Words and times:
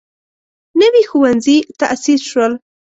نوي 0.79 1.03
ښوونځي 1.09 1.57
تاسیس 1.79 2.21
شول. 2.31 2.53